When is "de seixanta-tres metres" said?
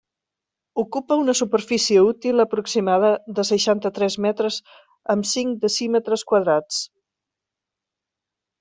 3.39-4.59